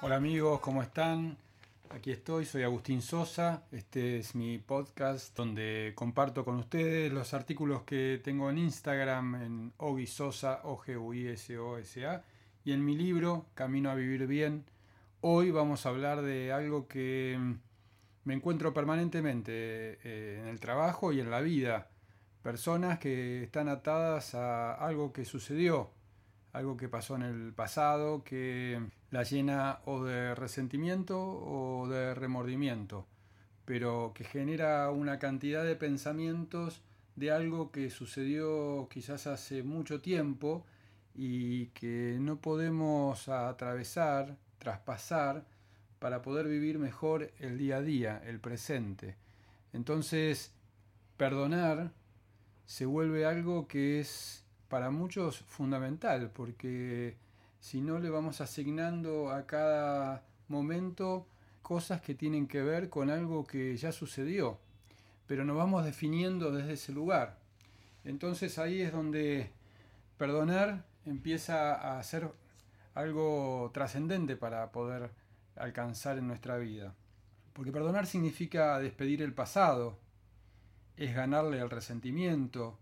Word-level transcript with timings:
Hola 0.00 0.14
amigos, 0.14 0.60
¿cómo 0.60 0.80
están? 0.80 1.36
Aquí 1.90 2.12
estoy, 2.12 2.44
soy 2.44 2.62
Agustín 2.62 3.02
Sosa. 3.02 3.64
Este 3.72 4.18
es 4.18 4.36
mi 4.36 4.58
podcast 4.58 5.36
donde 5.36 5.92
comparto 5.96 6.44
con 6.44 6.54
ustedes 6.54 7.12
los 7.12 7.34
artículos 7.34 7.82
que 7.82 8.20
tengo 8.22 8.48
en 8.48 8.58
Instagram 8.58 9.34
en 9.42 9.72
Ogi 9.78 10.06
Sosa, 10.06 10.60
O 10.62 10.78
G 10.78 10.96
U 10.96 11.12
I 11.12 11.26
S 11.26 11.58
O 11.58 11.78
S 11.78 12.06
A, 12.06 12.22
y 12.64 12.70
en 12.70 12.84
mi 12.84 12.96
libro 12.96 13.46
Camino 13.54 13.90
a 13.90 13.96
vivir 13.96 14.28
bien. 14.28 14.64
Hoy 15.20 15.50
vamos 15.50 15.84
a 15.84 15.88
hablar 15.88 16.22
de 16.22 16.52
algo 16.52 16.86
que 16.86 17.36
mm, 17.36 17.54
me 18.22 18.34
encuentro 18.34 18.72
permanentemente 18.72 19.98
eh, 20.04 20.38
en 20.40 20.46
el 20.46 20.60
trabajo 20.60 21.12
y 21.12 21.18
en 21.18 21.28
la 21.28 21.40
vida. 21.40 21.88
Personas 22.44 23.00
que 23.00 23.42
están 23.42 23.68
atadas 23.68 24.36
a 24.36 24.74
algo 24.74 25.12
que 25.12 25.24
sucedió, 25.24 25.90
algo 26.52 26.76
que 26.76 26.88
pasó 26.88 27.16
en 27.16 27.22
el 27.22 27.52
pasado 27.52 28.22
que 28.22 28.80
la 29.10 29.22
llena 29.22 29.80
o 29.86 30.04
de 30.04 30.34
resentimiento 30.34 31.18
o 31.18 31.88
de 31.88 32.14
remordimiento, 32.14 33.06
pero 33.64 34.12
que 34.14 34.24
genera 34.24 34.90
una 34.90 35.18
cantidad 35.18 35.64
de 35.64 35.76
pensamientos 35.76 36.82
de 37.16 37.30
algo 37.30 37.70
que 37.72 37.90
sucedió 37.90 38.88
quizás 38.90 39.26
hace 39.26 39.62
mucho 39.62 40.00
tiempo 40.00 40.64
y 41.14 41.66
que 41.68 42.16
no 42.20 42.40
podemos 42.40 43.28
atravesar, 43.28 44.36
traspasar, 44.58 45.44
para 45.98 46.22
poder 46.22 46.46
vivir 46.46 46.78
mejor 46.78 47.32
el 47.40 47.58
día 47.58 47.78
a 47.78 47.82
día, 47.82 48.22
el 48.24 48.38
presente. 48.38 49.16
Entonces, 49.72 50.52
perdonar 51.16 51.90
se 52.66 52.86
vuelve 52.86 53.26
algo 53.26 53.66
que 53.66 53.98
es 53.98 54.44
para 54.68 54.90
muchos 54.90 55.38
fundamental, 55.38 56.30
porque 56.32 57.16
si 57.60 57.80
no 57.80 57.98
le 57.98 58.10
vamos 58.10 58.40
asignando 58.40 59.30
a 59.30 59.46
cada 59.46 60.24
momento 60.48 61.26
cosas 61.62 62.00
que 62.00 62.14
tienen 62.14 62.46
que 62.46 62.62
ver 62.62 62.88
con 62.88 63.10
algo 63.10 63.46
que 63.46 63.76
ya 63.76 63.92
sucedió, 63.92 64.58
pero 65.26 65.44
nos 65.44 65.56
vamos 65.56 65.84
definiendo 65.84 66.50
desde 66.50 66.72
ese 66.74 66.92
lugar. 66.92 67.38
Entonces 68.04 68.58
ahí 68.58 68.80
es 68.80 68.92
donde 68.92 69.50
perdonar 70.16 70.86
empieza 71.04 71.98
a 71.98 72.02
ser 72.02 72.30
algo 72.94 73.70
trascendente 73.74 74.36
para 74.36 74.72
poder 74.72 75.10
alcanzar 75.56 76.18
en 76.18 76.26
nuestra 76.26 76.56
vida. 76.56 76.94
Porque 77.52 77.72
perdonar 77.72 78.06
significa 78.06 78.78
despedir 78.78 79.20
el 79.20 79.34
pasado, 79.34 79.98
es 80.96 81.14
ganarle 81.14 81.58
el 81.58 81.70
resentimiento, 81.70 82.78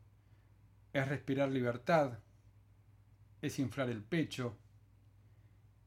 es 0.93 1.09
respirar 1.09 1.51
libertad, 1.51 2.19
es 3.43 3.59
inflar 3.59 3.91
el 3.91 4.03
pecho, 4.03 4.57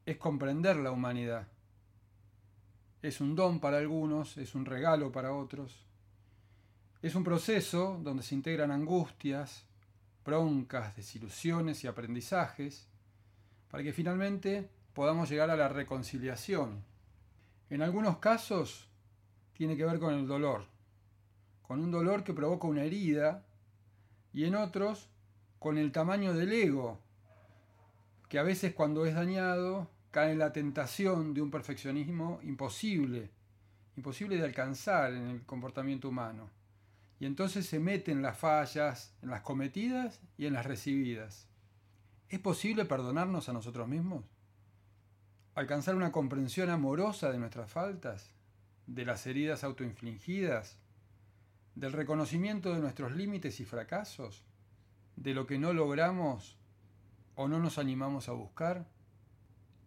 es 0.10 0.18
comprender 0.18 0.76
la 0.78 0.92
humanidad. 0.92 1.48
Es 3.04 3.22
un 3.22 3.36
don 3.36 3.60
para 3.60 3.78
algunos, 3.78 4.38
es 4.38 4.56
un 4.56 4.66
regalo 4.66 5.12
para 5.12 5.34
otros. 5.34 5.86
Es 7.04 7.14
un 7.14 7.24
proceso 7.24 8.00
donde 8.02 8.24
se 8.24 8.34
integran 8.34 8.72
angustias, 8.72 9.66
broncas, 10.26 10.96
desilusiones 10.96 11.84
y 11.84 11.88
aprendizajes, 11.88 12.88
para 13.70 13.84
que 13.84 13.94
finalmente 13.94 14.68
podamos 14.94 15.30
llegar 15.30 15.52
a 15.52 15.56
la 15.56 15.70
reconciliación. 15.70 16.84
En 17.70 17.84
algunos 17.84 18.18
casos 18.18 18.90
tiene 19.54 19.78
que 19.78 19.86
ver 19.86 20.00
con 20.00 20.16
el 20.16 20.28
dolor, 20.28 20.66
con 21.62 21.81
un 21.81 21.92
dolor 21.92 22.24
que 22.24 22.34
provoca 22.34 22.68
una 22.68 22.84
herida 22.84 23.46
y 24.34 24.46
en 24.46 24.56
otros 24.56 25.08
con 25.59 25.78
el 25.78 25.92
tamaño 25.92 26.34
del 26.34 26.52
ego, 26.52 27.00
que 28.28 28.40
a 28.40 28.44
veces 28.44 28.74
cuando 28.74 29.06
es 29.06 29.14
dañado 29.14 29.88
cae 30.12 30.31
en 30.31 30.40
la 30.40 30.52
tentación 30.52 31.34
de 31.34 31.42
un 31.42 31.52
perfeccionismo 31.52 32.40
imposible, 32.44 33.31
imposible 33.96 34.38
de 34.38 34.46
alcanzar 34.46 35.14
en 35.14 35.28
el 35.28 35.46
comportamiento 35.46 36.09
humano. 36.09 36.50
Y 37.20 37.25
entonces 37.25 37.66
se 37.66 37.80
mete 37.80 38.12
en 38.12 38.22
las 38.22 38.38
fallas, 38.38 39.14
en 39.22 39.30
las 39.30 39.42
cometidas 39.42 40.22
y 40.38 40.46
en 40.46 40.53
las 40.53 40.66
recibidas. 40.66 41.48
¿Es 42.30 42.40
posible 42.40 42.86
perdonarnos 42.86 43.50
a 43.50 43.53
nosotros 43.53 43.88
mismos? 43.88 44.24
¿Alcanzar 45.56 45.96
una 45.96 46.12
comprensión 46.12 46.69
amorosa 46.69 47.31
de 47.31 47.40
nuestras 47.40 47.69
faltas? 47.69 48.31
¿De 48.88 49.06
las 49.06 49.28
heridas 49.28 49.64
autoinfligidas? 49.64 50.78
del 51.80 51.94
reconocimiento 51.94 52.74
de 52.74 52.81
nuestros 52.81 53.14
límites 53.14 53.59
y 53.62 53.66
fracasos, 53.66 54.44
de 55.16 55.34
lo 55.34 55.48
que 55.48 55.58
no 55.58 55.72
logramos 55.72 56.58
o 57.36 57.48
no 57.48 57.59
nos 57.59 57.78
animamos 57.78 58.28
a 58.28 58.34
buscar? 58.34 58.86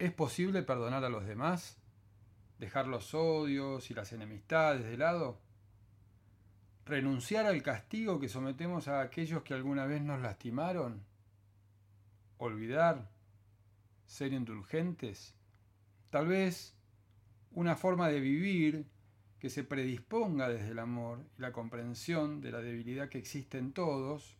¿Es 0.03 0.11
posible 0.11 0.65
perdonar 0.65 1.05
a 1.05 1.09
los 1.09 1.25
demás? 1.25 1.79
¿Dejar 2.59 2.89
los 2.89 3.15
odios 3.15 3.89
y 3.89 3.95
las 3.95 4.13
enemistades 4.13 4.83
de 4.85 4.97
lado? 4.97 5.39
¿Renunciar 6.85 7.47
al 7.47 7.63
castigo 7.63 8.19
que 8.19 8.29
sometemos 8.29 8.89
a 8.89 9.01
aquellos 9.01 9.45
que 9.45 9.55
alguna 9.55 9.87
vez 9.87 10.03
nos 10.03 10.21
lastimaron? 10.21 11.05
¿Olvidar? 12.39 13.13
¿Ser 14.05 14.33
indulgentes? 14.33 15.37
Tal 16.11 16.27
vez 16.27 16.75
una 17.53 17.77
forma 17.77 18.09
de 18.09 18.19
vivir 18.19 18.87
que 19.39 19.51
se 19.51 19.63
predisponga 19.63 20.49
desde 20.49 20.71
el 20.71 20.81
amor 20.81 21.25
y 21.39 21.43
la 21.43 21.53
comprensión 21.53 22.41
de 22.41 22.51
la 22.51 22.59
debilidad 22.59 23.09
que 23.09 23.19
existe 23.19 23.57
en 23.59 23.73
todos, 23.73 24.37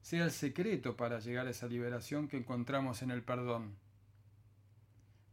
sea 0.00 0.24
el 0.24 0.30
secreto 0.30 0.96
para 0.96 1.20
llegar 1.20 1.46
a 1.46 1.50
esa 1.50 1.66
liberación 1.66 2.26
que 2.26 2.38
encontramos 2.38 3.02
en 3.02 3.10
el 3.10 3.22
perdón. 3.22 3.76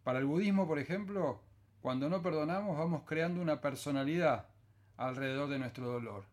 Para 0.10 0.18
el 0.18 0.26
budismo, 0.26 0.66
por 0.66 0.80
ejemplo, 0.80 1.40
cuando 1.82 2.10
no 2.10 2.24
perdonamos 2.24 2.76
vamos 2.76 3.04
creando 3.06 3.44
una 3.44 3.62
personalidad 3.62 4.48
alrededor 4.98 5.50
de 5.50 5.60
nuestro 5.60 5.88
dolor. 5.88 6.24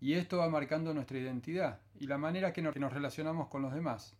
Y 0.00 0.12
esto 0.12 0.38
va 0.38 0.48
marcando 0.48 0.94
nuestra 0.94 1.18
identidad 1.18 1.80
y 1.98 2.06
la 2.06 2.16
manera 2.16 2.52
que 2.52 2.62
nos, 2.62 2.76
relacionamos 2.76 3.48
con 3.48 3.60
los 3.60 3.74
demás, 3.74 4.14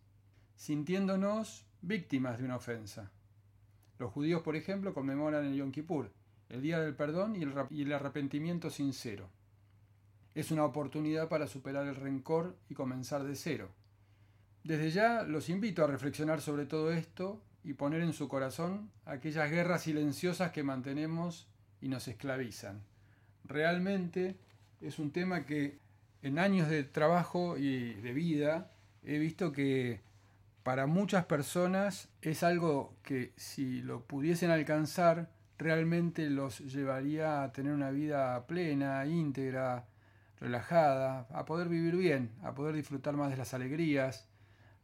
sintiéndonos 0.57 1.65
víctimas 1.81 2.37
de 2.37 2.43
una 2.43 2.57
ofensa. 2.57 3.09
Los 3.99 4.11
judíos, 4.11 4.41
por 4.41 4.57
ejemplo, 4.57 4.93
conmemoran 4.93 5.45
el 5.45 5.55
Yom 5.55 5.71
Kippur, 5.71 6.11
el 6.49 6.61
día 6.61 6.81
del 6.81 6.93
perdón 6.93 7.37
y 7.37 7.43
el, 7.83 7.93
arrepentimiento 7.93 8.69
sincero. 8.69 9.29
Es 10.35 10.51
una 10.51 10.65
oportunidad 10.65 11.29
para 11.29 11.47
superar 11.47 11.87
el 11.87 11.95
rencor 11.95 12.57
y 12.67 12.73
comenzar 12.73 13.23
de 13.23 13.37
cero. 13.37 13.69
Desde 14.65 14.91
ya 14.91 15.23
los 15.23 15.47
invito 15.47 15.85
a 15.85 15.87
reflexionar 15.87 16.41
sobre 16.41 16.65
todo 16.65 16.91
esto 16.91 17.41
y 17.63 17.73
poner 17.73 18.01
en 18.01 18.13
su 18.13 18.27
corazón 18.27 18.91
aquellas 19.05 19.49
guerras 19.49 19.83
silenciosas 19.83 20.51
que 20.51 20.63
mantenemos 20.63 21.47
y 21.81 21.87
nos 21.87 22.07
esclavizan. 22.07 22.81
Realmente 23.45 24.37
es 24.81 24.99
un 24.99 25.11
tema 25.11 25.45
que 25.45 25.79
en 26.21 26.39
años 26.39 26.69
de 26.69 26.83
trabajo 26.83 27.57
y 27.57 27.93
de 27.95 28.13
vida 28.13 28.71
he 29.03 29.17
visto 29.17 29.51
que 29.51 30.01
para 30.63 30.87
muchas 30.87 31.25
personas 31.25 32.09
es 32.21 32.43
algo 32.43 32.95
que 33.03 33.33
si 33.35 33.81
lo 33.81 34.05
pudiesen 34.05 34.49
alcanzar 34.49 35.29
realmente 35.57 36.29
los 36.29 36.59
llevaría 36.59 37.43
a 37.43 37.51
tener 37.51 37.73
una 37.73 37.91
vida 37.91 38.45
plena, 38.47 39.05
íntegra, 39.05 39.85
relajada, 40.39 41.27
a 41.31 41.45
poder 41.45 41.69
vivir 41.69 41.95
bien, 41.95 42.31
a 42.43 42.53
poder 42.53 42.75
disfrutar 42.75 43.15
más 43.15 43.31
de 43.31 43.37
las 43.37 43.53
alegrías, 43.53 44.27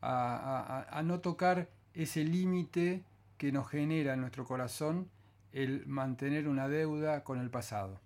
a, 0.01 1.01
no 1.03 1.19
tocar 1.19 1.69
ese 2.01 2.23
límite 2.23 3.03
que 3.37 3.51
nos 3.51 3.67
genera 3.67 4.13
en 4.13 4.21
nuestro 4.21 4.45
corazón 4.45 5.09
el 5.51 5.85
mantener 5.85 6.47
una 6.47 6.69
deuda 6.69 7.25
con 7.25 7.39
el 7.39 7.49
pasado. 7.49 7.99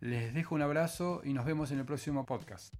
Les 0.00 0.34
dejo 0.34 0.54
un 0.54 0.62
abrazo 0.62 1.22
y 1.24 1.32
nos 1.32 1.46
vemos 1.46 1.70
en 1.70 1.78
el 1.78 1.86
próximo 1.86 2.26
podcast. 2.26 2.74